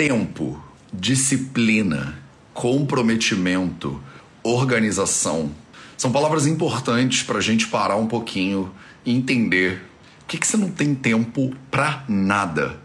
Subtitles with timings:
[0.00, 0.58] Tempo,
[0.90, 2.18] disciplina,
[2.54, 4.02] comprometimento,
[4.42, 5.50] organização
[5.94, 8.72] são palavras importantes para a gente parar um pouquinho
[9.04, 9.84] e entender
[10.22, 12.78] o que, que você não tem tempo para nada.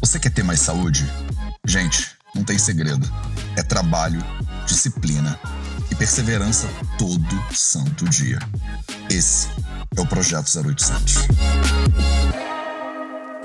[0.00, 1.04] Você quer ter mais saúde?
[1.66, 3.06] Gente, não tem segredo.
[3.54, 4.24] É trabalho,
[4.66, 5.38] disciplina
[5.90, 6.66] e perseverança
[6.96, 8.38] todo santo dia.
[9.10, 9.50] Esse
[9.94, 12.47] é o Projeto 0800.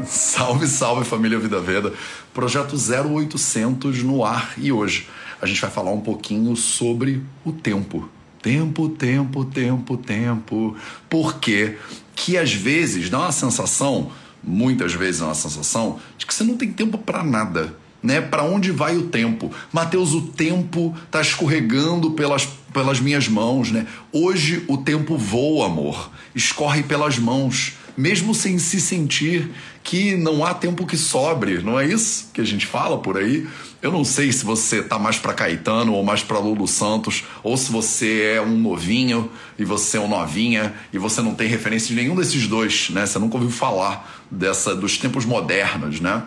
[0.06, 1.94] Salve, salve família Vida Veda.
[2.34, 5.08] Projeto 0800 no ar e hoje
[5.42, 8.10] a gente vai falar um pouquinho sobre o tempo.
[8.42, 10.76] Tempo, tempo, tempo, tempo.
[11.10, 11.78] Por quê?
[12.16, 14.12] Que às vezes dá uma sensação,
[14.44, 17.76] muitas vezes dá uma sensação, de que você não tem tempo para nada.
[18.02, 18.20] Né?
[18.20, 19.50] Para onde vai o tempo?
[19.72, 23.88] Mateus, o tempo está escorregando pelas, pelas minhas mãos, né?
[24.12, 29.52] Hoje o tempo voa, amor, escorre pelas mãos mesmo sem se sentir
[29.84, 33.48] que não há tempo que sobre, não é isso que a gente fala por aí?
[33.82, 37.58] Eu não sei se você tá mais para Caetano ou mais para Lulu Santos, ou
[37.58, 41.90] se você é um novinho e você é um novinha e você não tem referência
[41.90, 43.06] de nenhum desses dois, né?
[43.06, 46.24] Você nunca ouviu falar dessa dos tempos modernos, né?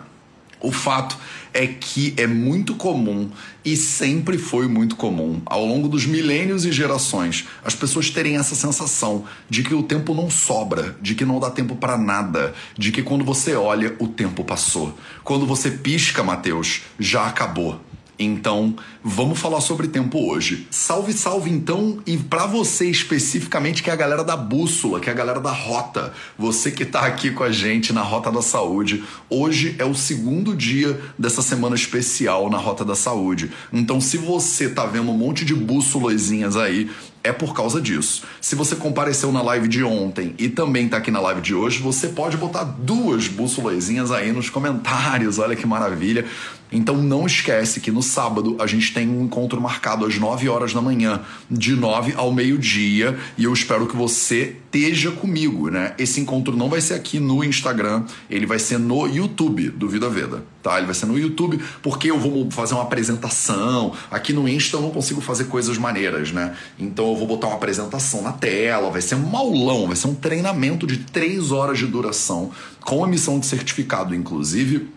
[0.59, 1.17] O fato
[1.53, 3.29] é que é muito comum
[3.63, 8.55] e sempre foi muito comum ao longo dos milênios e gerações as pessoas terem essa
[8.55, 12.91] sensação de que o tempo não sobra, de que não dá tempo para nada, de
[12.91, 14.97] que quando você olha o tempo passou.
[15.23, 17.81] Quando você pisca, Mateus, já acabou.
[18.19, 18.75] Então,
[19.07, 20.67] vamos falar sobre tempo hoje.
[20.69, 25.13] Salve, salve então, e para você especificamente, que é a galera da bússola, que é
[25.13, 29.05] a galera da rota, você que tá aqui com a gente na Rota da Saúde.
[29.29, 33.49] Hoje é o segundo dia dessa semana especial na Rota da Saúde.
[33.71, 36.89] Então, se você tá vendo um monte de bússolazinhas aí,
[37.27, 38.23] é por causa disso.
[38.39, 41.79] Se você compareceu na live de ontem e também está aqui na live de hoje,
[41.79, 45.37] você pode botar duas bússolazinhas aí nos comentários.
[45.37, 46.25] Olha que maravilha.
[46.71, 50.73] Então não esquece que no sábado a gente tem um encontro marcado às 9 horas
[50.73, 51.21] da manhã,
[51.51, 55.93] de 9 ao meio-dia, e eu espero que você esteja comigo, né?
[55.99, 60.09] Esse encontro não vai ser aqui no Instagram, ele vai ser no YouTube do Vida
[60.09, 60.77] Veda, tá?
[60.77, 63.93] Ele vai ser no YouTube porque eu vou fazer uma apresentação.
[64.09, 66.55] Aqui no Insta eu não consigo fazer coisas maneiras, né?
[66.79, 70.15] Então eu vou botar uma apresentação na tela, vai ser um maulão, vai ser um
[70.15, 72.49] treinamento de 3 horas de duração,
[72.81, 74.96] com emissão de certificado, inclusive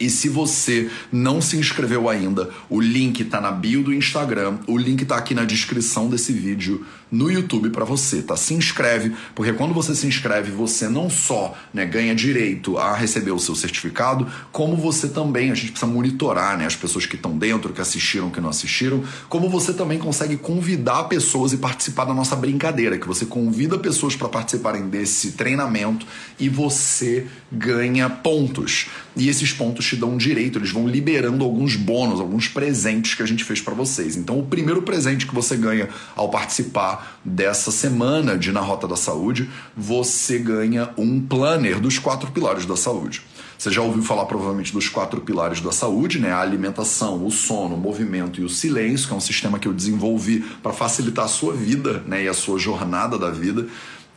[0.00, 4.78] e se você não se inscreveu ainda, o link tá na bio do Instagram, o
[4.78, 8.36] link tá aqui na descrição desse vídeo no YouTube para você, tá?
[8.36, 13.32] Se inscreve, porque quando você se inscreve, você não só né, ganha direito a receber
[13.32, 17.36] o seu certificado, como você também, a gente precisa monitorar né, as pessoas que estão
[17.36, 22.14] dentro, que assistiram, que não assistiram, como você também consegue convidar pessoas e participar da
[22.14, 26.06] nossa brincadeira, que você convida pessoas para participarem desse treinamento
[26.38, 28.86] e você ganha pontos.
[29.16, 33.26] E esses pontos te dão direito, eles vão liberando alguns bônus, alguns presentes que a
[33.26, 34.16] gente fez para vocês.
[34.16, 38.96] Então, o primeiro presente que você ganha ao participar dessa semana de Na Rota da
[38.96, 43.22] Saúde, você ganha um planner dos quatro pilares da saúde.
[43.58, 46.32] Você já ouviu falar provavelmente dos quatro pilares da saúde, né?
[46.32, 49.74] A alimentação, o sono, o movimento e o silêncio, que é um sistema que eu
[49.74, 52.24] desenvolvi para facilitar a sua vida, né?
[52.24, 53.66] E a sua jornada da vida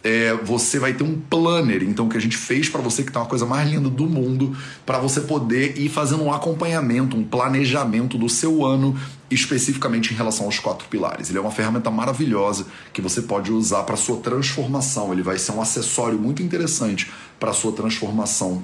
[0.03, 3.21] é, você vai ter um planner, então, que a gente fez para você, que tá
[3.21, 4.55] uma coisa mais linda do mundo,
[4.85, 8.97] para você poder ir fazendo um acompanhamento, um planejamento do seu ano,
[9.33, 11.29] especificamente em relação aos quatro pilares.
[11.29, 15.11] Ele é uma ferramenta maravilhosa que você pode usar para sua transformação.
[15.11, 18.63] Ele vai ser um acessório muito interessante para sua transformação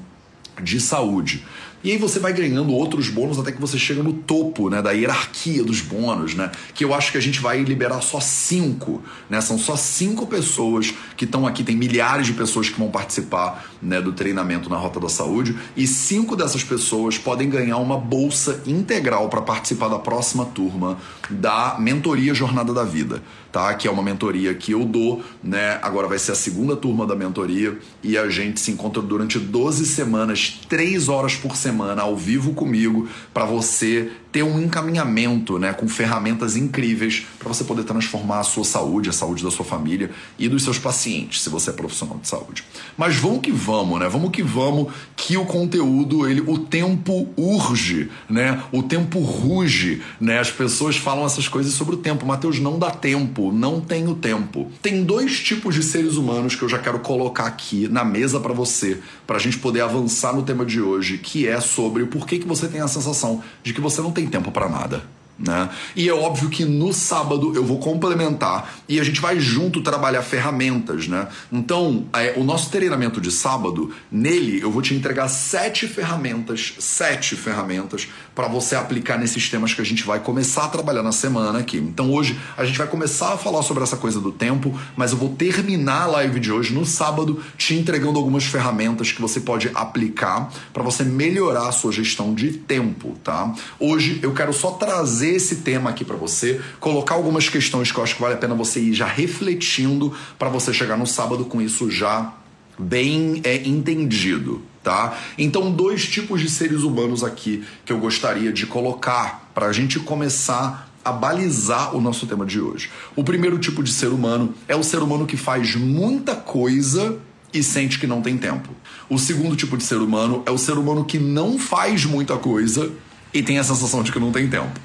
[0.61, 1.45] de saúde.
[1.83, 4.91] E aí você vai ganhando outros bônus até que você chega no topo né, da
[4.91, 6.51] hierarquia dos bônus, né?
[6.73, 9.39] Que eu acho que a gente vai liberar só cinco, né?
[9.39, 14.01] São só cinco pessoas que estão aqui, tem milhares de pessoas que vão participar né,
[14.01, 19.29] do treinamento na Rota da Saúde, e cinco dessas pessoas podem ganhar uma bolsa integral
[19.29, 20.97] para participar da próxima turma
[21.29, 23.73] da mentoria Jornada da Vida, tá?
[23.73, 25.79] Que é uma mentoria que eu dou, né?
[25.81, 29.85] Agora vai ser a segunda turma da mentoria e a gente se encontra durante 12
[29.85, 35.73] semanas, três horas por semana semana ao vivo comigo para você ter um encaminhamento, né,
[35.73, 40.11] com ferramentas incríveis para você poder transformar a sua saúde, a saúde da sua família
[40.37, 42.63] e dos seus pacientes, se você é profissional de saúde.
[42.95, 44.07] Mas vamos que vamos, né?
[44.07, 48.61] Vamos que vamos, que o conteúdo, ele, o tempo urge, né?
[48.71, 50.39] O tempo ruge, né?
[50.39, 52.25] As pessoas falam essas coisas sobre o tempo.
[52.25, 54.71] Mateus, não dá tempo, não tenho tempo.
[54.81, 58.53] Tem dois tipos de seres humanos que eu já quero colocar aqui na mesa para
[58.53, 62.37] você, para a gente poder avançar no tema de hoje, que é sobre o porquê
[62.37, 65.18] que você tem a sensação de que você não tem tempo para nada.
[65.39, 65.69] Né?
[65.95, 70.21] E é óbvio que no sábado eu vou complementar e a gente vai junto trabalhar
[70.21, 71.29] ferramentas, né?
[71.49, 77.37] Então, é, o nosso treinamento de sábado, nele eu vou te entregar sete ferramentas, sete
[77.37, 81.59] ferramentas para você aplicar nesses temas que a gente vai começar a trabalhar na semana
[81.59, 81.77] aqui.
[81.77, 85.17] Então hoje a gente vai começar a falar sobre essa coisa do tempo, mas eu
[85.17, 89.71] vou terminar a live de hoje no sábado te entregando algumas ferramentas que você pode
[89.73, 93.53] aplicar para você melhorar a sua gestão de tempo, tá?
[93.79, 97.97] Hoje eu quero só trazer trazer esse tema aqui para você, colocar algumas questões que
[97.97, 101.45] eu acho que vale a pena você ir já refletindo para você chegar no sábado
[101.45, 102.33] com isso já
[102.77, 105.17] bem é, entendido, tá?
[105.37, 109.99] Então, dois tipos de seres humanos aqui que eu gostaria de colocar para a gente
[109.99, 112.89] começar a balizar o nosso tema de hoje.
[113.15, 117.17] O primeiro tipo de ser humano é o ser humano que faz muita coisa
[117.53, 118.69] e sente que não tem tempo.
[119.09, 122.91] O segundo tipo de ser humano é o ser humano que não faz muita coisa
[123.33, 124.79] e tem a sensação de que não tem tempo.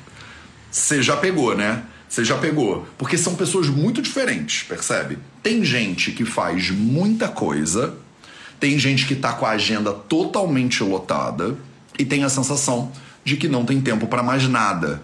[0.74, 1.84] Você já pegou, né?
[2.08, 2.84] Você já pegou.
[2.98, 5.20] Porque são pessoas muito diferentes, percebe?
[5.40, 7.94] Tem gente que faz muita coisa,
[8.58, 11.56] tem gente que tá com a agenda totalmente lotada
[11.96, 12.90] e tem a sensação
[13.24, 15.00] de que não tem tempo para mais nada.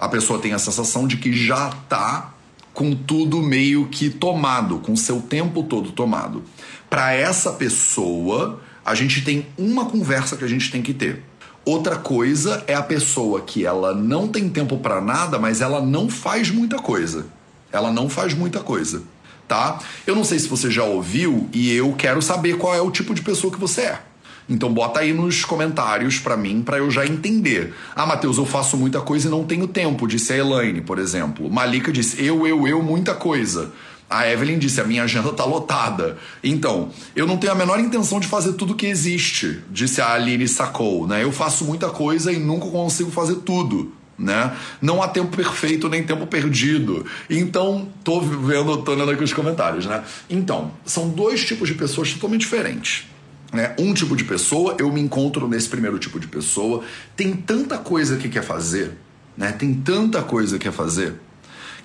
[0.00, 2.32] A pessoa tem a sensação de que já tá
[2.72, 6.42] com tudo meio que tomado, com seu tempo todo tomado.
[6.88, 11.29] Para essa pessoa, a gente tem uma conversa que a gente tem que ter.
[11.64, 16.08] Outra coisa é a pessoa que ela não tem tempo para nada, mas ela não
[16.08, 17.26] faz muita coisa.
[17.70, 19.02] Ela não faz muita coisa,
[19.46, 19.78] tá?
[20.06, 23.14] Eu não sei se você já ouviu e eu quero saber qual é o tipo
[23.14, 24.00] de pessoa que você é.
[24.48, 27.72] Então bota aí nos comentários para mim para eu já entender.
[27.94, 31.48] Ah, Matheus, eu faço muita coisa e não tenho tempo, disse a Elaine, por exemplo.
[31.48, 33.70] Malika disse eu, eu, eu, muita coisa.
[34.10, 36.18] A Evelyn disse: a minha agenda tá lotada.
[36.42, 40.48] Então, eu não tenho a menor intenção de fazer tudo que existe, disse a Aline
[40.48, 41.06] Sacou.
[41.06, 41.22] Né?
[41.22, 43.92] Eu faço muita coisa e nunca consigo fazer tudo.
[44.18, 44.54] Né?
[44.82, 47.06] Não há tempo perfeito nem tempo perdido.
[47.30, 50.02] Então, tô vendo, tô lendo aqui os comentários, né?
[50.28, 53.06] Então, são dois tipos de pessoas totalmente diferentes.
[53.52, 53.74] Né?
[53.78, 56.82] Um tipo de pessoa, eu me encontro nesse primeiro tipo de pessoa,
[57.16, 58.92] tem tanta coisa que quer fazer,
[59.36, 59.52] né?
[59.52, 61.14] Tem tanta coisa que quer fazer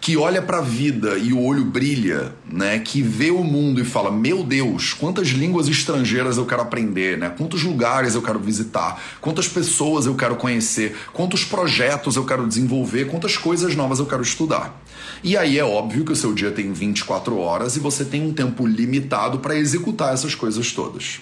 [0.06, 2.78] que olha para a vida e o olho brilha, né?
[2.78, 7.34] Que vê o mundo e fala: "Meu Deus, quantas línguas estrangeiras eu quero aprender, né?
[7.36, 13.06] Quantos lugares eu quero visitar, quantas pessoas eu quero conhecer, quantos projetos eu quero desenvolver,
[13.06, 14.80] quantas coisas novas eu quero estudar".
[15.24, 18.32] E aí é óbvio que o seu dia tem 24 horas e você tem um
[18.32, 21.20] tempo limitado para executar essas coisas todas.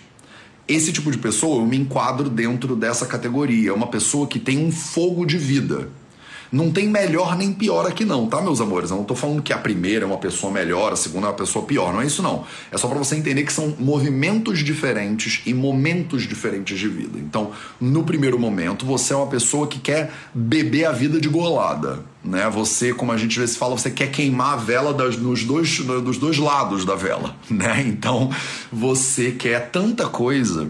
[0.68, 4.74] Esse tipo de pessoa eu me enquadro dentro dessa categoria, uma pessoa que tem um
[4.74, 5.88] fogo de vida
[6.54, 8.92] não tem melhor nem pior aqui não, tá, meus amores?
[8.92, 11.36] Eu não tô falando que a primeira é uma pessoa melhor, a segunda é uma
[11.36, 12.46] pessoa pior, não é isso não.
[12.72, 17.18] É só para você entender que são movimentos diferentes e momentos diferentes de vida.
[17.18, 17.50] Então,
[17.82, 22.48] no primeiro momento, você é uma pessoa que quer beber a vida de golada, né?
[22.52, 25.80] Você, como a gente vê se fala, você quer queimar a vela das, nos dois,
[25.80, 27.84] dos dois lados da vela, né?
[27.88, 28.30] Então,
[28.72, 30.70] você quer tanta coisa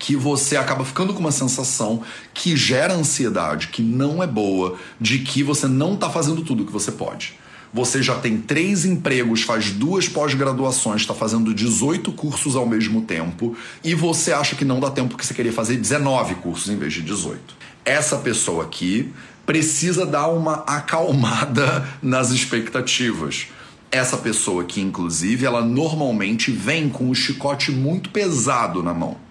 [0.00, 2.02] que você acaba ficando com uma sensação
[2.32, 6.72] que gera ansiedade, que não é boa, de que você não está fazendo tudo que
[6.72, 7.38] você pode.
[7.72, 13.54] Você já tem três empregos, faz duas pós-graduações, está fazendo 18 cursos ao mesmo tempo
[13.84, 16.94] e você acha que não dá tempo porque você queria fazer 19 cursos em vez
[16.94, 17.38] de 18.
[17.84, 19.12] Essa pessoa aqui
[19.44, 23.48] precisa dar uma acalmada nas expectativas.
[23.92, 29.29] Essa pessoa aqui, inclusive, ela normalmente vem com o chicote muito pesado na mão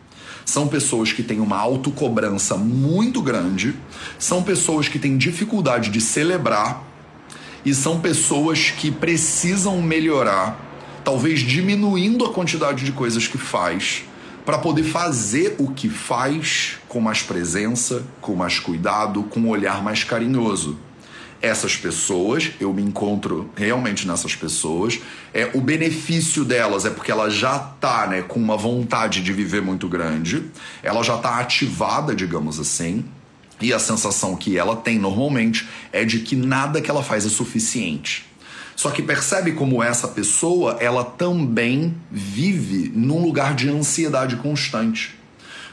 [0.49, 3.75] são pessoas que têm uma autocobrança muito grande,
[4.17, 6.83] são pessoas que têm dificuldade de celebrar
[7.63, 10.59] e são pessoas que precisam melhorar,
[11.03, 14.03] talvez diminuindo a quantidade de coisas que faz
[14.43, 19.83] para poder fazer o que faz com mais presença, com mais cuidado, com um olhar
[19.83, 20.75] mais carinhoso
[21.41, 24.99] essas pessoas, eu me encontro realmente nessas pessoas.
[25.33, 29.61] É o benefício delas é porque ela já tá, né, com uma vontade de viver
[29.61, 30.43] muito grande.
[30.83, 33.05] Ela já tá ativada, digamos assim.
[33.61, 37.29] E a sensação que ela tem normalmente é de que nada que ela faz é
[37.29, 38.25] suficiente.
[38.75, 45.18] Só que percebe como essa pessoa, ela também vive num lugar de ansiedade constante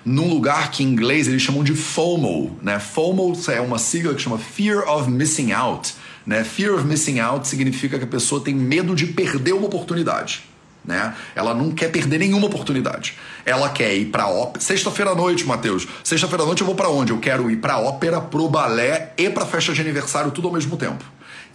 [0.07, 2.57] num lugar que em inglês eles chamam de FOMO.
[2.63, 2.79] Né?
[2.79, 5.95] FOMO é uma sigla que chama Fear of Missing Out.
[6.25, 6.45] Né?
[6.45, 10.45] Fear of Missing Out significa que a pessoa tem medo de perder uma oportunidade.
[10.85, 11.13] Né?
[11.35, 13.19] Ela não quer perder nenhuma oportunidade.
[13.45, 14.65] Ela quer ir pra ópera.
[14.65, 15.89] Sexta-feira à noite, Matheus.
[16.05, 17.11] Sexta-feira à noite eu vou para onde?
[17.11, 20.77] Eu quero ir pra ópera, pro balé e pra festa de aniversário, tudo ao mesmo
[20.77, 21.05] tempo.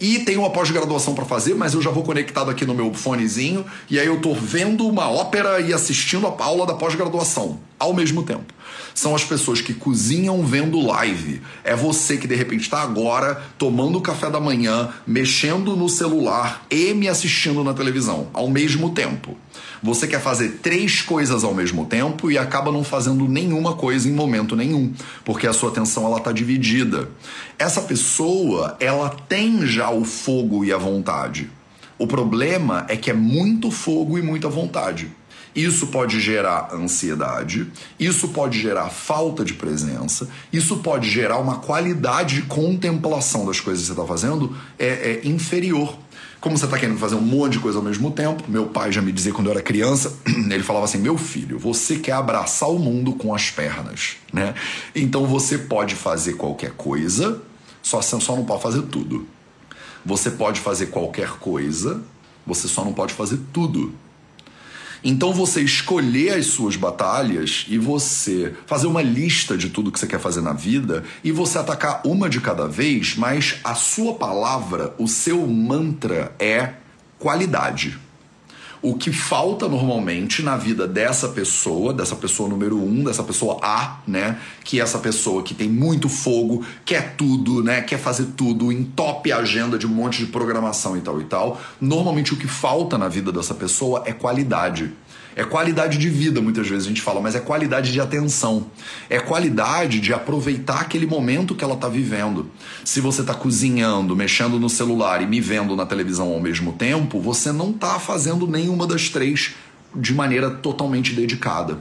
[0.00, 3.64] E tem uma pós-graduação para fazer, mas eu já vou conectado aqui no meu fonezinho
[3.88, 8.22] e aí eu tô vendo uma ópera e assistindo a aula da pós-graduação ao mesmo
[8.22, 8.52] tempo.
[8.94, 11.40] São as pessoas que cozinham vendo live.
[11.64, 16.66] É você que de repente está agora tomando o café da manhã, mexendo no celular
[16.70, 19.36] e me assistindo na televisão ao mesmo tempo.
[19.82, 24.12] Você quer fazer três coisas ao mesmo tempo e acaba não fazendo nenhuma coisa em
[24.12, 24.92] momento nenhum,
[25.24, 27.08] porque a sua atenção ela está dividida.
[27.58, 31.50] Essa pessoa, ela tem já o fogo e a vontade.
[31.98, 35.10] O problema é que é muito fogo e muita vontade.
[35.54, 42.36] Isso pode gerar ansiedade, isso pode gerar falta de presença, isso pode gerar uma qualidade
[42.36, 45.98] de contemplação das coisas que você está fazendo é, é inferior.
[46.40, 49.00] Como você está querendo fazer um monte de coisa ao mesmo tempo, meu pai já
[49.00, 52.78] me dizia quando eu era criança, ele falava assim: meu filho, você quer abraçar o
[52.78, 54.54] mundo com as pernas, né?
[54.94, 57.40] Então você pode fazer qualquer coisa,
[57.82, 59.26] só, só não pode fazer tudo.
[60.04, 62.02] Você pode fazer qualquer coisa,
[62.44, 63.92] você só não pode fazer tudo.
[65.04, 70.06] Então você escolher as suas batalhas e você fazer uma lista de tudo que você
[70.06, 74.94] quer fazer na vida e você atacar uma de cada vez, mas a sua palavra,
[74.98, 76.74] o seu mantra é
[77.18, 77.98] qualidade
[78.82, 84.00] o que falta normalmente na vida dessa pessoa, dessa pessoa número um, dessa pessoa A,
[84.06, 84.38] né?
[84.64, 87.80] Que é essa pessoa que tem muito fogo, quer tudo, né?
[87.82, 91.60] Quer fazer tudo, entope a agenda de um monte de programação e tal e tal.
[91.80, 94.92] Normalmente o que falta na vida dessa pessoa é qualidade.
[95.34, 98.66] É qualidade de vida, muitas vezes a gente fala, mas é qualidade de atenção.
[99.08, 102.50] É qualidade de aproveitar aquele momento que ela está vivendo.
[102.84, 107.20] Se você está cozinhando, mexendo no celular e me vendo na televisão ao mesmo tempo,
[107.20, 109.54] você não está fazendo nenhuma das três
[109.94, 111.78] de maneira totalmente dedicada.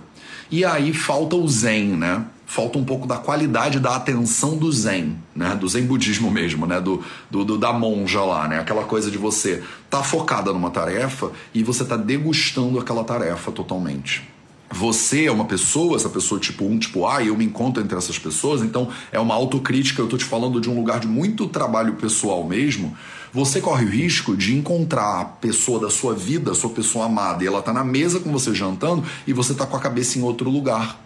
[0.50, 2.25] E aí falta o zen, né?
[2.51, 5.55] Falta um pouco da qualidade da atenção do zen, né?
[5.55, 6.81] Do zen budismo mesmo, né?
[6.81, 8.60] Do, do, do da monja lá, né?
[8.60, 14.29] Aquela coisa de você tá focada numa tarefa e você tá degustando aquela tarefa totalmente.
[14.70, 17.98] Você é uma pessoa, essa pessoa tipo 1, tipo A, e eu me encontro entre
[17.98, 21.48] essas pessoas, então é uma autocrítica, eu tô te falando de um lugar de muito
[21.48, 22.93] trabalho pessoal mesmo.
[23.31, 27.46] Você corre o risco de encontrar a pessoa da sua vida, a sua pessoa amada,
[27.46, 30.22] e ela tá na mesa com você jantando e você tá com a cabeça em
[30.22, 31.00] outro lugar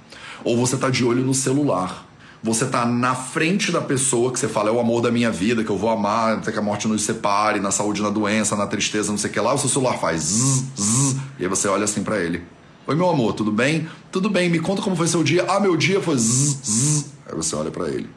[0.45, 2.05] ou você tá de olho no celular.
[2.43, 5.63] Você tá na frente da pessoa que você fala, é o amor da minha vida,
[5.63, 8.67] que eu vou amar, até que a morte nos separe, na saúde, na doença, na
[8.67, 9.55] tristeza, não sei o que lá.
[9.55, 12.43] O seu celular faz zzz, zzz, e aí você olha assim para ele.
[12.85, 13.89] Oi, meu amor, tudo bem?
[14.11, 15.43] Tudo bem, me conta como foi seu dia.
[15.47, 17.05] Ah, meu dia foi zzz, zzz.
[17.27, 18.07] Aí você olha para ele.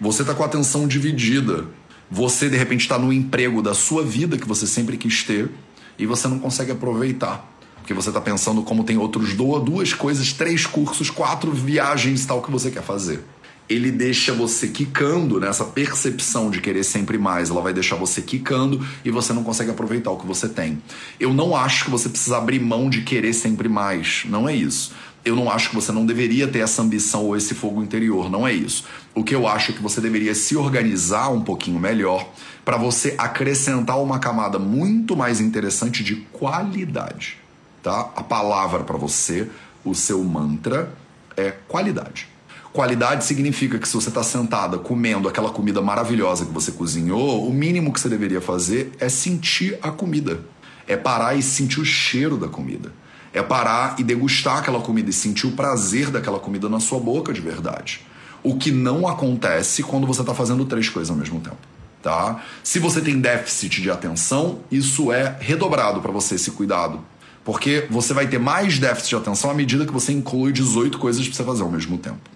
[0.00, 1.66] Você tá com a atenção dividida.
[2.10, 5.50] Você, de repente, está no emprego da sua vida que você sempre quis ter
[5.98, 7.55] e você não consegue aproveitar
[7.86, 12.50] porque você está pensando como tem outros duas coisas, três cursos, quatro viagens tal que
[12.50, 13.22] você quer fazer.
[13.68, 17.48] Ele deixa você quicando nessa percepção de querer sempre mais.
[17.48, 20.82] Ela vai deixar você quicando e você não consegue aproveitar o que você tem.
[21.20, 24.24] Eu não acho que você precisa abrir mão de querer sempre mais.
[24.24, 24.92] Não é isso.
[25.24, 28.28] Eu não acho que você não deveria ter essa ambição ou esse fogo interior.
[28.28, 28.82] Não é isso.
[29.14, 32.28] O que eu acho é que você deveria se organizar um pouquinho melhor
[32.64, 37.45] para você acrescentar uma camada muito mais interessante de qualidade
[37.86, 38.10] tá?
[38.16, 39.48] A palavra para você,
[39.84, 40.92] o seu mantra
[41.36, 42.26] é qualidade.
[42.72, 47.54] Qualidade significa que se você está sentada comendo aquela comida maravilhosa que você cozinhou, o
[47.54, 50.40] mínimo que você deveria fazer é sentir a comida.
[50.88, 52.92] É parar e sentir o cheiro da comida.
[53.32, 57.32] É parar e degustar aquela comida e sentir o prazer daquela comida na sua boca
[57.32, 58.04] de verdade.
[58.42, 61.56] O que não acontece quando você está fazendo três coisas ao mesmo tempo.
[62.02, 62.42] Tá?
[62.64, 67.00] Se você tem déficit de atenção, isso é redobrado para você esse cuidado
[67.46, 71.24] porque você vai ter mais déficit de atenção à medida que você inclui 18 coisas
[71.24, 72.28] para você fazer ao mesmo tempo.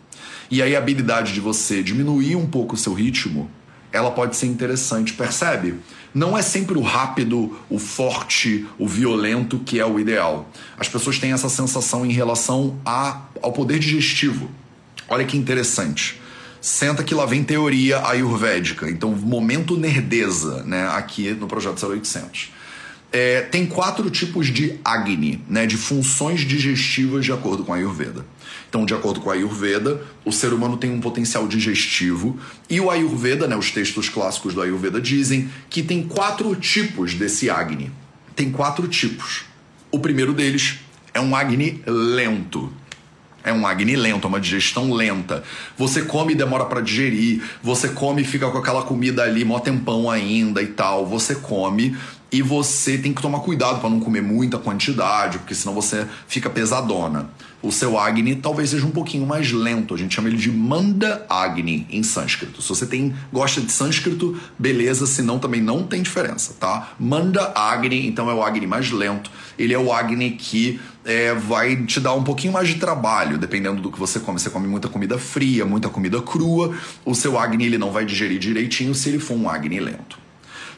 [0.48, 3.50] E aí a habilidade de você diminuir um pouco o seu ritmo,
[3.90, 5.74] ela pode ser interessante, percebe?
[6.14, 10.48] Não é sempre o rápido, o forte, o violento que é o ideal.
[10.78, 14.48] As pessoas têm essa sensação em relação a, ao poder digestivo.
[15.08, 16.20] Olha que interessante.
[16.60, 18.88] Senta que lá vem teoria ayurvédica.
[18.88, 22.59] Então, momento nerdeza, né, aqui no projeto 0800.
[23.12, 28.24] É, tem quatro tipos de Agni, né, de funções digestivas de acordo com a Ayurveda.
[28.68, 32.38] Então, de acordo com a Ayurveda, o ser humano tem um potencial digestivo
[32.68, 37.50] e o Ayurveda, né, os textos clássicos do Ayurveda dizem que tem quatro tipos desse
[37.50, 37.90] Agni.
[38.36, 39.44] Tem quatro tipos.
[39.90, 40.78] O primeiro deles
[41.12, 42.72] é um Agni lento.
[43.42, 45.42] É um Agni lento, é uma digestão lenta.
[45.76, 47.42] Você come e demora para digerir.
[47.62, 51.06] Você come e fica com aquela comida ali, mó tempão ainda e tal.
[51.06, 51.96] Você come
[52.32, 56.48] e você tem que tomar cuidado para não comer muita quantidade, porque senão você fica
[56.48, 57.30] pesadona.
[57.62, 59.94] o seu Agni talvez seja um pouquinho mais lento.
[59.94, 62.62] A gente chama ele de Manda Agni em sânscrito.
[62.62, 66.92] Se você tem gosta de sânscrito, beleza, senão também não tem diferença, tá?
[66.98, 69.30] Manda Agni, então é o Agni mais lento.
[69.58, 73.82] Ele é o Agni que é, vai te dar um pouquinho mais de trabalho, dependendo
[73.82, 74.38] do que você come.
[74.38, 78.38] Você come muita comida fria, muita comida crua, o seu Agni ele não vai digerir
[78.38, 80.29] direitinho se ele for um Agni lento.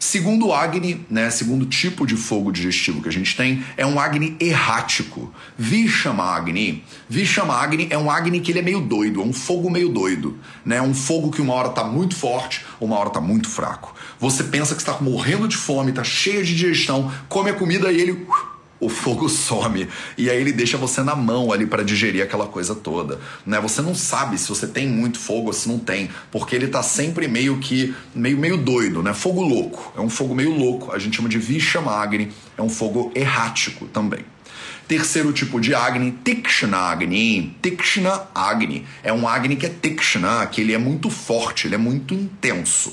[0.04, 4.36] Segundo Agni, né, segundo tipo de fogo digestivo que a gente tem, é um Agni
[4.40, 5.32] errático.
[5.56, 9.70] Vishama Agni, Vishama Agni é um Agni que ele é meio doido, é um fogo
[9.70, 10.82] meio doido, né?
[10.82, 13.94] Um fogo que uma hora tá muito forte, uma hora tá muito fraco.
[14.18, 18.00] Você pensa que está morrendo de fome, tá cheio de digestão, come a comida e
[18.00, 18.51] ele uh,
[18.82, 22.74] o fogo some e aí ele deixa você na mão ali para digerir aquela coisa
[22.74, 23.60] toda, né?
[23.60, 26.82] Você não sabe se você tem muito fogo ou se não tem, porque ele tá
[26.82, 29.14] sempre meio que meio meio doido, né?
[29.14, 30.92] Fogo louco, é um fogo meio louco.
[30.92, 34.24] A gente chama de Vishamagni, é um fogo errático também.
[34.88, 37.56] Terceiro tipo de Agni, Tikshna Agni.
[37.62, 41.78] Tikshna Agni é um Agni que é Tikshna, que ele é muito forte, ele é
[41.78, 42.92] muito intenso.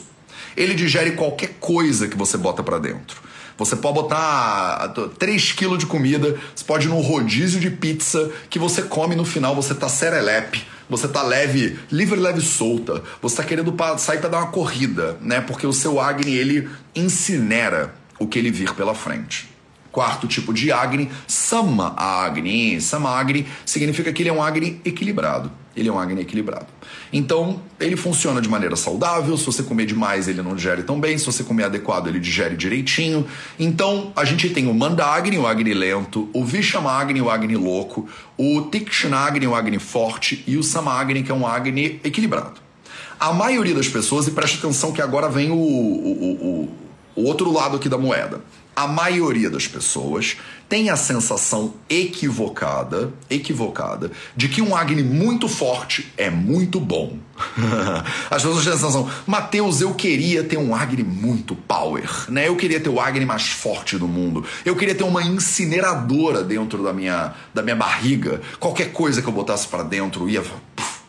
[0.56, 3.29] Ele digere qualquer coisa que você bota para dentro.
[3.60, 8.58] Você pode botar 3 kg de comida, você pode ir num rodízio de pizza que
[8.58, 13.04] você come no final, você tá serelepe, você tá leve, livre, leve, solta.
[13.22, 15.42] Você tá querendo sair para dar uma corrida, né?
[15.42, 19.50] Porque o seu Agni, ele incinera o que ele vir pela frente.
[19.92, 22.80] Quarto tipo de Agni, Sama Agni.
[22.80, 25.52] Sama Agni significa que ele é um Agni equilibrado.
[25.80, 26.68] Ele é um Agni equilibrado.
[27.12, 29.38] Então, ele funciona de maneira saudável.
[29.38, 31.18] Se você comer demais, ele não digere tão bem.
[31.18, 33.26] Se você comer adequado, ele digere direitinho.
[33.58, 38.08] Então, a gente tem o Mandagni, o Agni lento, o Vishamagni, o Agni louco,
[38.38, 42.60] o Tikshnagni, o Agni forte, e o Samagni, que é um Agni equilibrado.
[43.20, 46.70] A maioria das pessoas, e preste atenção que agora vem o, o, o,
[47.16, 48.42] o outro lado aqui da moeda
[48.80, 50.38] a maioria das pessoas
[50.70, 57.18] tem a sensação equivocada, equivocada, de que um Agni muito forte é muito bom.
[58.32, 62.48] As pessoas têm a sensação, Mateus, eu queria ter um Agni muito power, né?
[62.48, 64.46] Eu queria ter o Agni mais forte do mundo.
[64.64, 68.40] Eu queria ter uma incineradora dentro da minha, da minha barriga.
[68.62, 70.42] Qualquer coisa que eu botasse para dentro ia,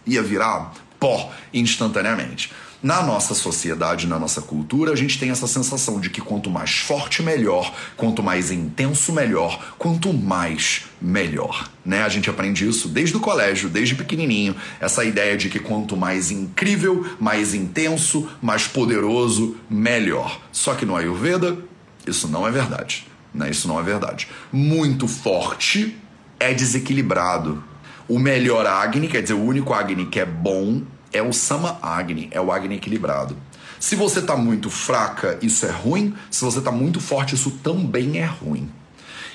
[0.05, 2.53] ia virar pó instantaneamente.
[2.83, 6.79] Na nossa sociedade, na nossa cultura, a gente tem essa sensação de que quanto mais
[6.79, 11.71] forte, melhor, quanto mais intenso, melhor, quanto mais, melhor.
[11.85, 12.03] Né?
[12.03, 16.31] A gente aprende isso desde o colégio, desde pequenininho, essa ideia de que quanto mais
[16.31, 20.41] incrível, mais intenso, mais poderoso, melhor.
[20.51, 21.59] Só que no Ayurveda,
[22.07, 23.07] isso não é verdade.
[23.35, 23.51] Né?
[23.51, 24.27] Isso não é verdade.
[24.51, 25.99] Muito forte
[26.39, 27.63] é desequilibrado.
[28.09, 30.81] O melhor Agni, quer dizer, o único Agni que é bom,
[31.13, 33.37] é o Sama Agni, é o Agni equilibrado.
[33.79, 36.15] Se você está muito fraca, isso é ruim.
[36.31, 38.71] Se você está muito forte, isso também é ruim.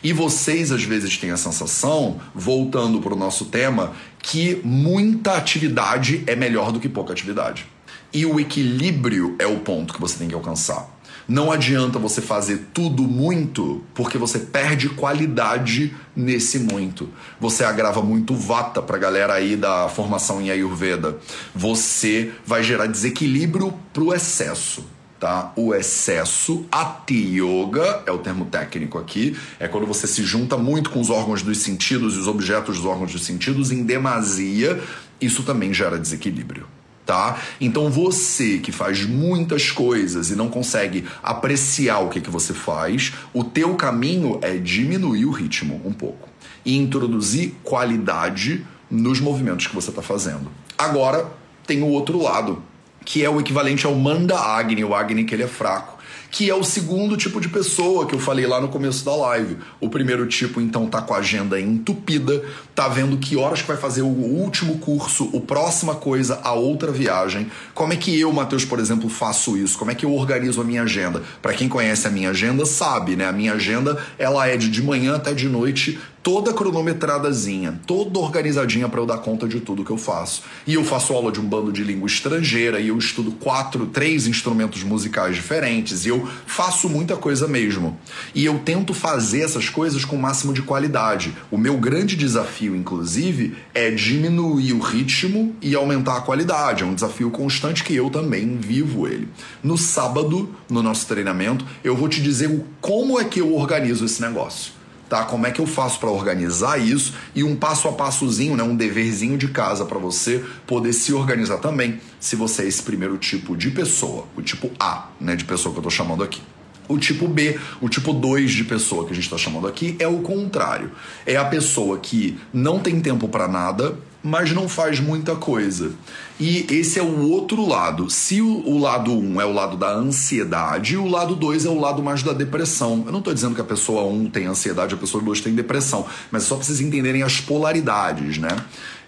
[0.04, 6.24] E vocês às vezes têm a sensação, voltando para o nosso tema, que muita atividade
[6.28, 7.66] é melhor do que pouca atividade.
[8.14, 10.96] E o equilíbrio é o ponto que você tem que alcançar.
[11.28, 17.10] Não adianta você fazer tudo muito, porque você perde qualidade nesse muito.
[17.40, 21.18] Você agrava muito vata pra galera aí da formação em Ayurveda.
[21.56, 24.86] Você vai gerar desequilíbrio pro excesso.
[25.20, 25.52] Tá?
[25.56, 30.92] O excesso, ati yoga, é o termo técnico aqui, é quando você se junta muito
[30.92, 34.80] com os órgãos dos sentidos e os objetos dos órgãos dos sentidos em demasia,
[35.20, 36.68] isso também gera desequilíbrio
[37.06, 37.40] tá?
[37.62, 43.14] Então você que faz muitas coisas e não consegue apreciar o que, que você faz,
[43.34, 46.28] o teu caminho é diminuir o ritmo um pouco
[46.66, 50.50] e introduzir qualidade nos movimentos que você está fazendo.
[50.78, 51.28] Agora
[51.66, 52.62] tem o outro lado,
[53.04, 55.95] que é o equivalente ao manda agni, o agni que ele é fraco
[56.30, 59.58] que é o segundo tipo de pessoa que eu falei lá no começo da live.
[59.80, 63.78] O primeiro tipo, então, tá com a agenda entupida, tá vendo que horas que vai
[63.78, 67.50] fazer o último curso, o próxima coisa, a outra viagem.
[67.74, 69.78] Como é que eu, Matheus, por exemplo, faço isso?
[69.78, 71.24] Como é que eu organizo a minha agenda?
[71.42, 73.28] Para quem conhece a minha agenda, sabe, né?
[73.28, 78.90] A minha agenda, ela é de de manhã até de noite toda cronometradazinha, toda organizadinha
[78.90, 80.42] para eu dar conta de tudo que eu faço.
[80.66, 84.26] E eu faço aula de um bando de língua estrangeira e eu estudo quatro, três
[84.26, 88.00] instrumentos musicais diferentes e eu faço muita coisa mesmo.
[88.34, 91.32] E eu tento fazer essas coisas com o máximo de qualidade.
[91.52, 96.82] O meu grande desafio, inclusive, é diminuir o ritmo e aumentar a qualidade.
[96.82, 99.28] É um desafio constante que eu também vivo ele.
[99.64, 104.20] No sábado, no nosso treinamento, eu vou te dizer como é que eu organizo esse
[104.20, 104.74] negócio
[105.10, 105.26] tá?
[105.26, 108.76] Como é que eu faço para organizar isso e um passo a passozinho, né, um
[108.76, 113.56] deverzinho de casa para você poder se organizar também, se você é esse primeiro tipo
[113.56, 116.42] de pessoa, o tipo A, né, de pessoa que eu tô chamando aqui.
[116.88, 120.08] O tipo B, o tipo 2 de pessoa que a gente está chamando aqui, é
[120.08, 120.92] o contrário.
[121.26, 125.92] É a pessoa que não tem tempo para nada, mas não faz muita coisa.
[126.40, 128.10] E esse é o outro lado.
[128.10, 131.80] Se o, lado 1 um é o lado da ansiedade, o lado 2 é o
[131.80, 133.04] lado mais da depressão.
[133.06, 135.54] Eu não estou dizendo que a pessoa 1 um tem ansiedade, a pessoa 2 tem
[135.54, 138.50] depressão, mas só para vocês entenderem as polaridades, né?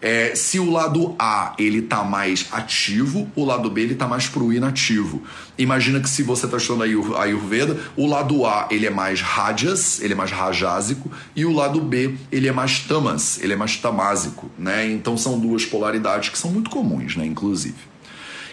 [0.01, 4.27] É, se o lado A ele tá mais ativo, o lado B ele tá mais
[4.27, 5.23] pro inativo.
[5.57, 9.99] Imagina que se você está estudando a Ayurveda, o lado A ele é mais rajas,
[10.01, 13.75] ele é mais rajásico, e o lado B ele é mais tamas, ele é mais
[13.77, 14.87] tamásico, né?
[14.89, 17.25] Então são duas polaridades que são muito comuns, né?
[17.25, 17.75] Inclusive.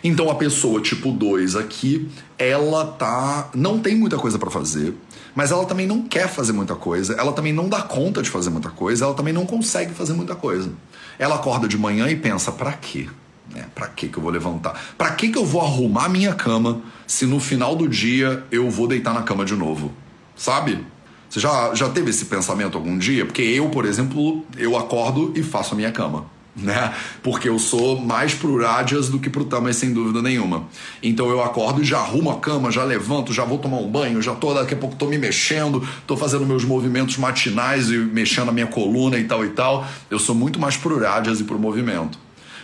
[0.02, 4.94] Então a pessoa tipo 2 aqui, ela tá não tem muita coisa para fazer,
[5.35, 8.50] mas ela também não quer fazer muita coisa, ela também não dá conta de fazer
[8.50, 10.70] muita coisa, ela também não consegue fazer muita coisa.
[11.18, 13.09] Ela acorda de manhã e pensa: para quê?
[13.55, 13.66] Né?
[13.74, 14.79] Para que que eu vou levantar?
[14.96, 18.87] Para que que eu vou arrumar minha cama se no final do dia eu vou
[18.87, 19.92] deitar na cama de novo?
[20.37, 20.85] Sabe?
[21.29, 23.24] Você já, já teve esse pensamento algum dia?
[23.24, 26.94] Porque eu, por exemplo, eu acordo e faço a minha cama né?
[27.22, 30.64] Porque eu sou mais pro Rajas do que pro Tamas, sem dúvida nenhuma.
[31.02, 34.22] Então eu acordo e já arrumo a cama, já levanto, já vou tomar um banho,
[34.22, 38.50] já tô, daqui a pouco tô me mexendo, tô fazendo meus movimentos matinais e mexendo
[38.50, 39.86] a minha coluna e tal e tal.
[40.10, 42.18] Eu sou muito mais pro Rajas e pro movimento.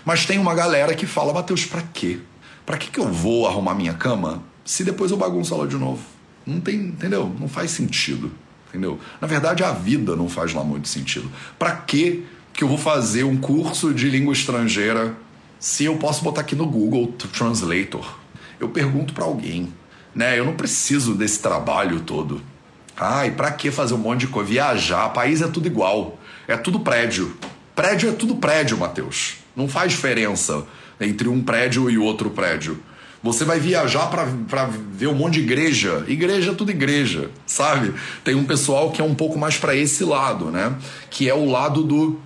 [0.05, 2.19] Mas tem uma galera que fala, Matheus, pra quê?
[2.65, 6.03] Pra que, que eu vou arrumar minha cama se depois eu bagunço ela de novo?
[6.47, 7.35] Não tem, entendeu?
[7.39, 8.33] Não faz sentido,
[8.69, 8.99] entendeu?
[9.21, 11.31] Na verdade, a vida não faz lá muito sentido.
[11.59, 12.25] Pra que
[12.61, 15.17] que eu vou fazer um curso de língua estrangeira
[15.59, 18.19] se eu posso botar aqui no Google Translator?
[18.61, 19.73] Eu pergunto para alguém,
[20.15, 20.39] né?
[20.39, 22.43] Eu não preciso desse trabalho todo.
[22.95, 24.51] Ai, para que fazer um monte de coisa?
[24.51, 26.19] Viajar, país é tudo igual.
[26.47, 27.35] É tudo prédio.
[27.75, 29.37] Prédio é tudo prédio, Matheus.
[29.57, 30.67] Não faz diferença
[31.01, 32.79] entre um prédio e outro prédio.
[33.23, 36.05] Você vai viajar para ver um monte de igreja.
[36.07, 37.95] Igreja é tudo igreja, sabe?
[38.23, 40.77] Tem um pessoal que é um pouco mais para esse lado, né?
[41.09, 42.21] Que é o lado do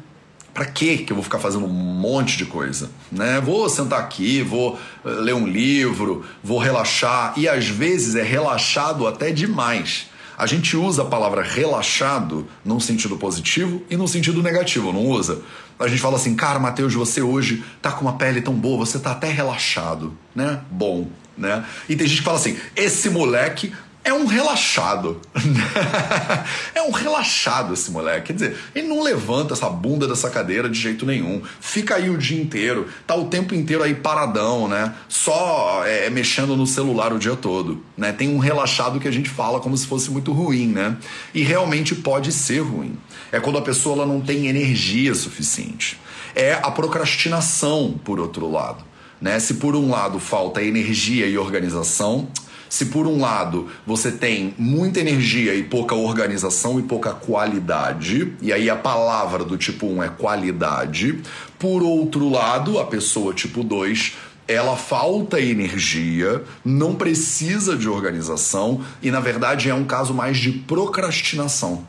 [0.54, 3.40] para que que eu vou ficar fazendo um monte de coisa, né?
[3.40, 9.06] Vou sentar aqui, vou eh, ler um livro, vou relaxar e às vezes é relaxado
[9.06, 10.06] até demais.
[10.38, 15.42] A gente usa a palavra relaxado num sentido positivo e num sentido negativo, não usa?
[15.78, 18.98] A gente fala assim, cara, Matheus, você hoje tá com uma pele tão boa, você
[18.98, 20.60] tá até relaxado, né?
[20.70, 21.64] Bom, né?
[21.88, 23.72] E tem gente que fala assim, esse moleque
[24.04, 25.18] é um relaxado.
[26.74, 28.26] é um relaxado esse moleque.
[28.26, 31.40] Quer dizer, ele não levanta essa bunda dessa cadeira de jeito nenhum.
[31.58, 34.94] Fica aí o dia inteiro, tá o tempo inteiro aí paradão, né?
[35.08, 38.12] Só é, mexendo no celular o dia todo, né?
[38.12, 40.98] Tem um relaxado que a gente fala como se fosse muito ruim, né?
[41.32, 42.98] E realmente pode ser ruim.
[43.32, 45.98] É quando a pessoa ela não tem energia suficiente.
[46.34, 48.84] É a procrastinação, por outro lado.
[49.20, 49.38] Né?
[49.38, 52.28] Se por um lado falta energia e organização,
[52.74, 58.52] se por um lado você tem muita energia e pouca organização e pouca qualidade, e
[58.52, 61.20] aí a palavra do tipo 1 é qualidade,
[61.56, 64.14] por outro lado, a pessoa tipo 2
[64.48, 70.50] ela falta energia, não precisa de organização e na verdade é um caso mais de
[70.50, 71.86] procrastinação.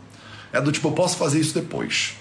[0.54, 2.14] É do tipo, eu posso fazer isso depois.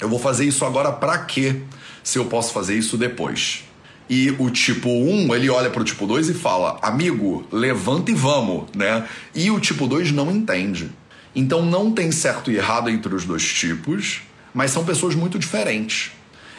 [0.00, 1.60] Eu vou fazer isso agora para quê?
[2.02, 3.62] Se eu posso fazer isso depois.
[4.08, 8.66] E o tipo 1, ele olha pro tipo 2 e fala: "Amigo, levanta e vamos",
[8.74, 9.04] né?
[9.34, 10.90] E o tipo 2 não entende.
[11.34, 14.22] Então não tem certo e errado entre os dois tipos,
[14.54, 16.12] mas são pessoas muito diferentes.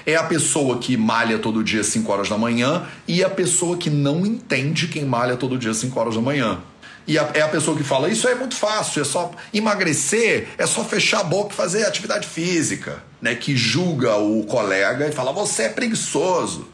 [0.06, 3.90] É a pessoa que malha todo dia 5 horas da manhã e a pessoa que
[3.90, 6.60] não entende quem malha todo dia 5 horas da manhã.
[7.08, 10.66] E a, é a pessoa que fala: Isso é muito fácil, é só emagrecer, é
[10.66, 13.02] só fechar a boca e fazer atividade física.
[13.22, 13.34] Né?
[13.34, 16.68] Que julga o colega e fala: Você é preguiçoso.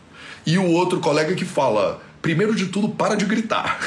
[0.45, 3.79] E o outro colega que fala: primeiro de tudo, para de gritar.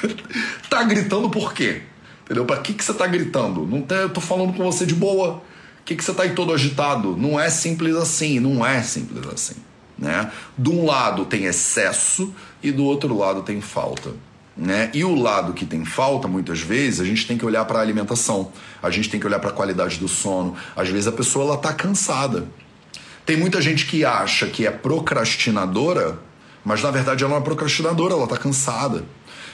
[0.70, 1.82] tá gritando por quê?
[2.24, 2.44] Entendeu?
[2.44, 3.66] Pra que, que você tá gritando?
[3.66, 5.42] Não tá, eu tô falando com você de boa.
[5.80, 7.14] O que, que você tá aí todo agitado?
[7.16, 9.56] Não é simples assim, não é simples assim.
[9.98, 10.32] Né?
[10.56, 14.12] De um lado tem excesso e do outro lado tem falta.
[14.56, 14.90] Né?
[14.94, 17.82] E o lado que tem falta, muitas vezes, a gente tem que olhar para a
[17.82, 18.52] alimentação,
[18.82, 20.56] a gente tem que olhar para a qualidade do sono.
[20.74, 22.48] Às vezes a pessoa ela tá cansada.
[23.26, 26.18] Tem muita gente que acha que é procrastinadora,
[26.64, 29.04] mas na verdade ela não é procrastinadora, ela está cansada.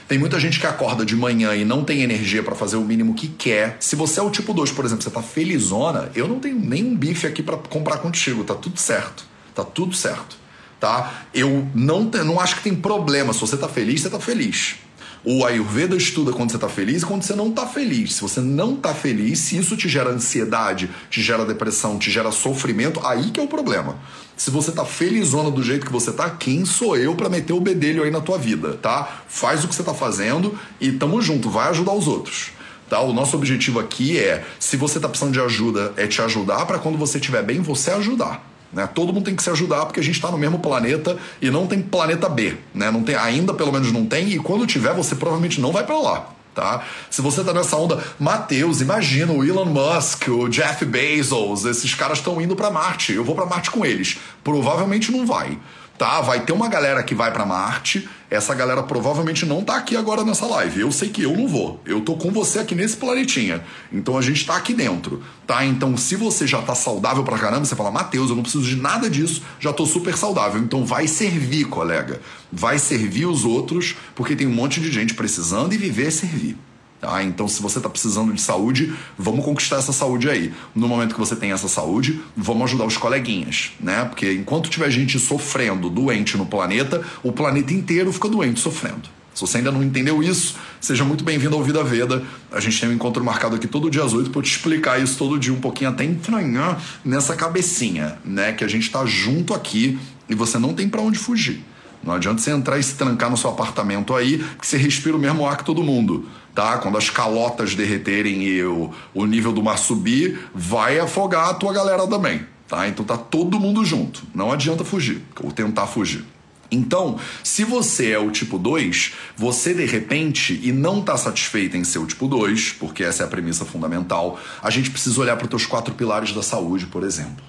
[0.07, 3.13] Tem muita gente que acorda de manhã e não tem energia para fazer o mínimo
[3.13, 3.77] que quer.
[3.79, 6.95] Se você é o tipo 2, por exemplo, você tá felizona, eu não tenho nenhum
[6.95, 9.23] bife aqui para comprar contigo, tá tudo certo.
[9.55, 10.37] Tá tudo certo,
[10.79, 11.25] tá?
[11.33, 13.33] Eu não, não acho que tem problema.
[13.33, 14.75] Se você tá feliz, você tá feliz.
[15.23, 18.15] O Ayurveda estuda quando você está feliz e quando você não está feliz.
[18.15, 22.31] Se você não está feliz, se isso te gera ansiedade, te gera depressão, te gera
[22.31, 23.99] sofrimento, aí que é o problema.
[24.35, 27.61] Se você tá felizona do jeito que você tá, quem sou eu para meter o
[27.61, 29.21] bedelho aí na tua vida, tá?
[29.27, 32.49] Faz o que você tá fazendo e tamo junto, vai ajudar os outros.
[32.89, 32.99] Tá?
[32.99, 36.79] O nosso objetivo aqui é, se você tá precisando de ajuda, é te ajudar para
[36.79, 38.50] quando você estiver bem, você ajudar.
[38.73, 38.87] Né?
[38.87, 41.67] Todo mundo tem que se ajudar porque a gente está no mesmo planeta e não
[41.67, 42.55] tem planeta B.
[42.73, 42.89] Né?
[42.89, 45.99] Não tem, ainda pelo menos não tem, e quando tiver, você provavelmente não vai para
[45.99, 46.29] lá.
[46.53, 46.83] Tá?
[47.09, 52.17] Se você tá nessa onda, Mateus, imagina o Elon Musk, o Jeff Bezos, esses caras
[52.17, 53.13] estão indo para Marte.
[53.13, 54.17] Eu vou para Marte com eles.
[54.43, 55.57] Provavelmente não vai
[56.01, 56.19] tá?
[56.19, 58.09] Vai ter uma galera que vai para Marte.
[58.27, 60.81] Essa galera provavelmente não tá aqui agora nessa live.
[60.81, 61.79] Eu sei que eu não vou.
[61.85, 63.63] Eu tô com você aqui nesse planetinha.
[63.93, 65.63] Então a gente tá aqui dentro, tá?
[65.63, 68.77] Então se você já tá saudável pra caramba, você fala: "Mateus, eu não preciso de
[68.77, 70.59] nada disso, já tô super saudável".
[70.59, 72.19] Então vai servir, colega.
[72.51, 76.57] Vai servir os outros, porque tem um monte de gente precisando e viver é servir.
[77.01, 77.23] Tá?
[77.23, 80.53] Então, se você está precisando de saúde, vamos conquistar essa saúde aí.
[80.75, 84.05] No momento que você tem essa saúde, vamos ajudar os coleguinhas, né?
[84.05, 89.09] Porque enquanto tiver gente sofrendo, doente no planeta, o planeta inteiro fica doente, sofrendo.
[89.33, 92.21] Se você ainda não entendeu isso, seja muito bem-vindo ao Vida Veda.
[92.51, 95.17] A gente tem um encontro marcado aqui todo dia às 8 para te explicar isso
[95.17, 98.51] todo dia, um pouquinho até entranhar nessa cabecinha, né?
[98.51, 99.97] Que a gente está junto aqui
[100.29, 101.63] e você não tem para onde fugir.
[102.03, 105.19] Não adianta você entrar e se trancar no seu apartamento aí, que você respira o
[105.19, 106.77] mesmo ar que todo mundo tá?
[106.77, 111.73] Quando as calotas derreterem e o, o nível do mar subir, vai afogar a tua
[111.73, 112.87] galera também, tá?
[112.87, 114.23] Então tá todo mundo junto.
[114.33, 116.25] Não adianta fugir, ou tentar fugir.
[116.73, 121.83] Então, se você é o tipo 2, você de repente e não está satisfeito em
[121.83, 125.43] ser o tipo 2, porque essa é a premissa fundamental, a gente precisa olhar para
[125.43, 127.43] os teus quatro pilares da saúde, por exemplo.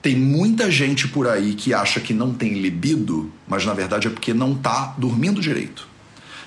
[0.00, 4.10] Tem muita gente por aí que acha que não tem libido, mas na verdade é
[4.10, 5.86] porque não está dormindo direito.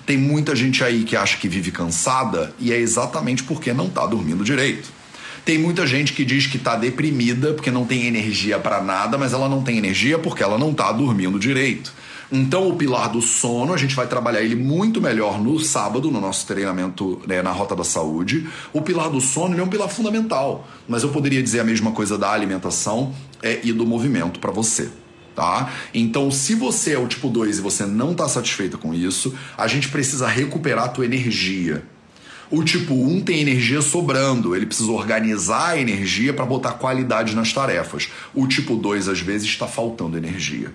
[0.07, 4.05] Tem muita gente aí que acha que vive cansada e é exatamente porque não está
[4.05, 4.89] dormindo direito.
[5.43, 9.33] Tem muita gente que diz que está deprimida porque não tem energia para nada, mas
[9.33, 11.91] ela não tem energia porque ela não está dormindo direito.
[12.31, 16.21] Então, o pilar do sono, a gente vai trabalhar ele muito melhor no sábado, no
[16.21, 18.47] nosso treinamento né, na Rota da Saúde.
[18.71, 22.17] O pilar do sono é um pilar fundamental, mas eu poderia dizer a mesma coisa
[22.17, 24.89] da alimentação é, e do movimento para você
[25.37, 25.71] tá?
[25.93, 29.67] Então, se você é o tipo 2 e você não está satisfeito com isso, a
[29.67, 31.85] gente precisa recuperar a tua energia.
[32.49, 37.53] O tipo 1 tem energia sobrando, ele precisa organizar a energia para botar qualidade nas
[37.53, 38.09] tarefas.
[38.33, 40.73] O tipo 2 às vezes está faltando energia.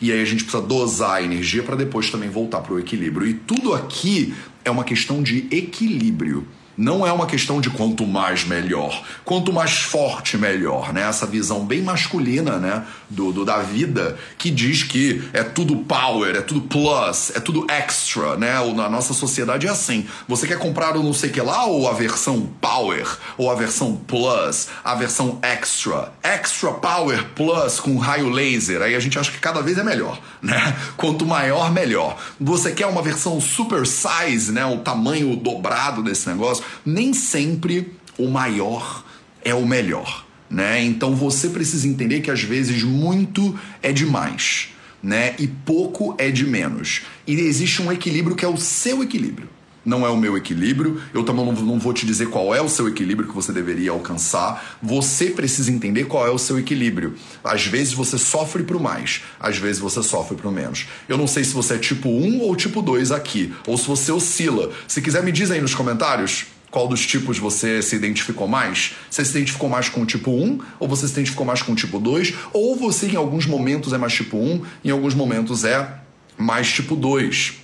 [0.00, 3.28] E aí a gente precisa dosar a energia para depois também voltar para o equilíbrio.
[3.28, 6.48] E tudo aqui é uma questão de equilíbrio.
[6.80, 11.02] Não é uma questão de quanto mais melhor, quanto mais forte melhor, né?
[11.02, 16.36] Essa visão bem masculina, né, do, do, da vida que diz que é tudo power,
[16.36, 18.52] é tudo plus, é tudo extra, né?
[18.74, 20.06] Na nossa sociedade é assim.
[20.28, 23.96] Você quer comprar o não sei que lá ou a versão power ou a versão
[23.96, 28.80] plus, a versão extra, extra power plus com raio laser.
[28.82, 30.76] Aí a gente acha que cada vez é melhor, né?
[30.96, 32.16] Quanto maior melhor.
[32.40, 34.64] Você quer uma versão super size, né?
[34.64, 39.02] O tamanho dobrado desse negócio nem sempre o maior
[39.42, 40.82] é o melhor, né?
[40.82, 44.70] Então você precisa entender que às vezes muito é demais,
[45.02, 45.34] né?
[45.38, 47.02] E pouco é de menos.
[47.26, 49.48] E existe um equilíbrio que é o seu equilíbrio.
[49.82, 52.86] Não é o meu equilíbrio, eu também não vou te dizer qual é o seu
[52.86, 54.78] equilíbrio que você deveria alcançar.
[54.82, 57.14] Você precisa entender qual é o seu equilíbrio.
[57.42, 60.86] Às vezes você sofre pro mais, às vezes você sofre pro menos.
[61.08, 64.12] Eu não sei se você é tipo 1 ou tipo 2 aqui, ou se você
[64.12, 64.70] oscila.
[64.86, 68.92] Se quiser, me diz aí nos comentários qual dos tipos você se identificou mais?
[69.10, 71.74] Você se identificou mais com o tipo 1, ou você se identificou mais com o
[71.74, 76.00] tipo 2, ou você em alguns momentos é mais tipo 1, em alguns momentos é
[76.38, 77.54] mais tipo 2.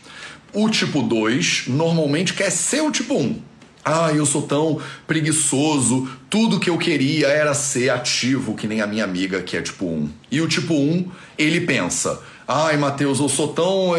[0.53, 3.41] O tipo 2 normalmente quer ser o tipo 1.
[3.85, 8.87] Ah, eu sou tão preguiçoso, tudo que eu queria era ser ativo, que nem a
[8.87, 10.11] minha amiga que é tipo 1.
[10.33, 13.93] E o tipo 1, ele pensa: Ai, Matheus, eu sou tão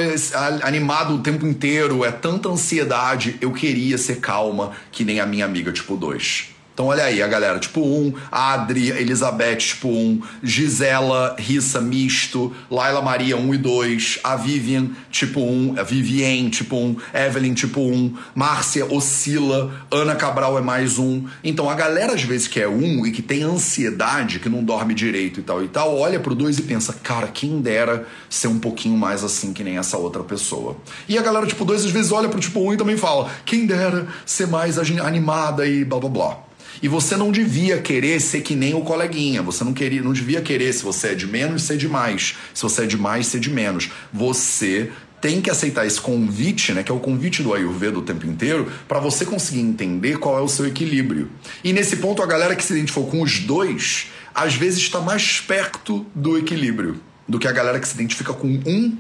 [0.64, 5.44] animado o tempo inteiro, é tanta ansiedade, eu queria ser calma que nem a minha
[5.44, 6.56] amiga tipo 2.
[6.78, 13.02] Então olha aí a galera, tipo 1, Adri, Elizabeth, tipo 1, Gisela, Rissa, misto, Laila
[13.02, 18.16] Maria, 1 e 2, a Vivian, tipo 1, a Vivien, tipo 1, Evelyn, tipo 1,
[18.36, 21.26] Márcia, oscila, Ana Cabral é mais um.
[21.44, 24.94] Então a galera às vezes que é 1 e que tem ansiedade, que não dorme
[24.94, 28.60] direito e tal e tal, olha pro 2 e pensa, cara, quem dera ser um
[28.60, 30.78] pouquinho mais assim que nem essa outra pessoa.
[31.10, 33.66] E a galera tipo 2 às vezes olha pro tipo 1 e também fala, quem
[33.66, 36.47] dera ser mais animada e blá blá blá.
[36.82, 39.42] E você não devia querer ser que nem o coleguinha.
[39.42, 42.36] Você não queria, não devia querer se você é de menos ser de mais.
[42.54, 43.90] Se você é de mais ser de menos.
[44.14, 48.28] Você tem que aceitar esse convite, né, que é o convite do Ayurveda o tempo
[48.28, 51.30] inteiro, para você conseguir entender qual é o seu equilíbrio.
[51.64, 55.42] E nesse ponto, a galera que se identificou com os dois, às vezes está mais
[55.42, 58.98] perto do equilíbrio do que a galera que se identifica com um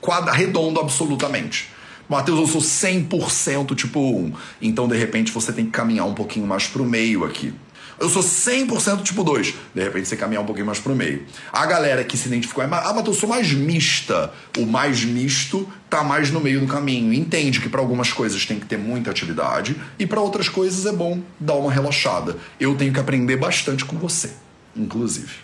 [0.00, 1.70] quadro redondo absolutamente.
[2.10, 4.32] Matheus, eu sou 100% tipo 1.
[4.60, 7.54] Então, de repente, você tem que caminhar um pouquinho mais pro meio aqui.
[8.00, 9.54] Eu sou 100% tipo 2.
[9.74, 11.24] De repente você caminhar um pouquinho mais pro meio.
[11.52, 14.32] A galera que se identificou, ah, mas eu sou mais mista.
[14.58, 17.12] O mais misto tá mais no meio do caminho.
[17.12, 20.92] Entende que para algumas coisas tem que ter muita atividade e para outras coisas é
[20.92, 22.38] bom dar uma relaxada.
[22.58, 24.32] Eu tenho que aprender bastante com você,
[24.74, 25.34] inclusive.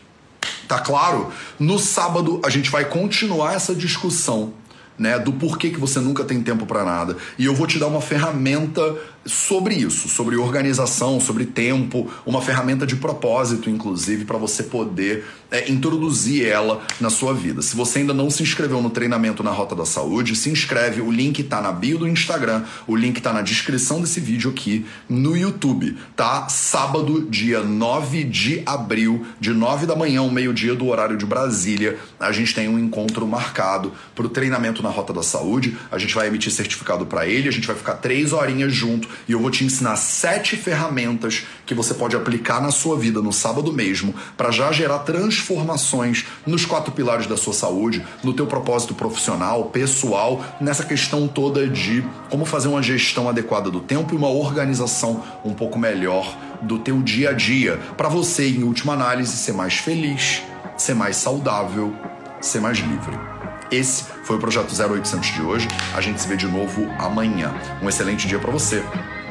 [0.66, 1.30] Tá claro?
[1.60, 4.54] No sábado a gente vai continuar essa discussão
[4.98, 7.16] né, do porquê que você nunca tem tempo para nada.
[7.38, 12.86] E eu vou te dar uma ferramenta sobre isso, sobre organização, sobre tempo, uma ferramenta
[12.86, 17.62] de propósito, inclusive, para você poder é, introduzir ela na sua vida.
[17.62, 21.10] Se você ainda não se inscreveu no treinamento na Rota da Saúde, se inscreve, o
[21.10, 25.36] link está na bio do Instagram, o link está na descrição desse vídeo aqui no
[25.36, 26.48] YouTube, tá?
[26.48, 31.98] Sábado, dia 9 de abril, de 9 da manhã ao meio-dia do horário de Brasília,
[32.18, 35.76] a gente tem um encontro marcado para o treinamento na Rota da Saúde.
[35.90, 39.32] A gente vai emitir certificado para ele, a gente vai ficar três horinhas junto e
[39.32, 43.72] eu vou te ensinar sete ferramentas que você pode aplicar na sua vida no sábado
[43.72, 49.66] mesmo para já gerar transformações nos quatro pilares da sua saúde, no teu propósito profissional,
[49.66, 55.22] pessoal, nessa questão toda de como fazer uma gestão adequada do tempo e uma organização
[55.44, 59.74] um pouco melhor do teu dia a dia, para você em última análise ser mais
[59.74, 60.42] feliz,
[60.76, 61.94] ser mais saudável,
[62.40, 63.35] ser mais livre.
[63.70, 65.68] Esse foi o projeto 0800 de hoje.
[65.94, 67.54] A gente se vê de novo amanhã.
[67.82, 68.82] Um excelente dia para você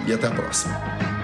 [0.06, 1.15] e até a próxima.